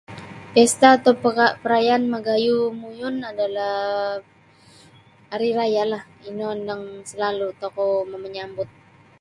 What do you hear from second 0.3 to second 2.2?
Pista atau pera perayaan